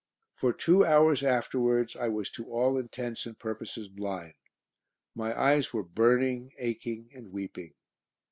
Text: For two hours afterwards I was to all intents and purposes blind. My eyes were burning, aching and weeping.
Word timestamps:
For 0.33 0.51
two 0.51 0.83
hours 0.83 1.23
afterwards 1.23 1.95
I 1.95 2.07
was 2.07 2.31
to 2.31 2.51
all 2.51 2.75
intents 2.79 3.27
and 3.27 3.37
purposes 3.37 3.87
blind. 3.87 4.33
My 5.13 5.39
eyes 5.39 5.73
were 5.73 5.83
burning, 5.83 6.53
aching 6.57 7.11
and 7.13 7.31
weeping. 7.31 7.75